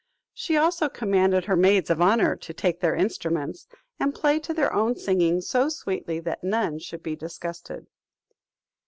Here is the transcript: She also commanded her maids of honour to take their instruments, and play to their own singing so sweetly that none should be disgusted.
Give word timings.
She 0.33 0.57
also 0.57 0.89
commanded 0.89 1.45
her 1.45 1.55
maids 1.55 1.91
of 1.91 2.01
honour 2.01 2.35
to 2.35 2.53
take 2.55 2.79
their 2.79 2.95
instruments, 2.95 3.67
and 3.99 4.15
play 4.15 4.39
to 4.39 4.51
their 4.51 4.73
own 4.73 4.95
singing 4.95 5.41
so 5.41 5.69
sweetly 5.69 6.19
that 6.21 6.43
none 6.43 6.79
should 6.79 7.03
be 7.03 7.15
disgusted. 7.15 7.85